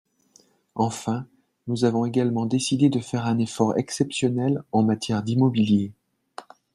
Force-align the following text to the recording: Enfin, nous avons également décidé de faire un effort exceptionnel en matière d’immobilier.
Enfin, 0.73 1.27
nous 1.67 1.85
avons 1.85 2.05
également 2.07 2.47
décidé 2.47 2.89
de 2.89 2.99
faire 2.99 3.27
un 3.27 3.37
effort 3.37 3.77
exceptionnel 3.77 4.63
en 4.71 4.81
matière 4.81 5.21
d’immobilier. 5.21 5.91